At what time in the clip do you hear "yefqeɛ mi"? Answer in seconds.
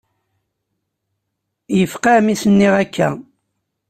1.77-2.35